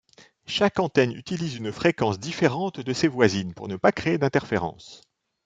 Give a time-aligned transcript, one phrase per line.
[0.47, 5.01] Chaque antenne utilise une fréquence différente de ses voisines pour ne pas créer d'interférence.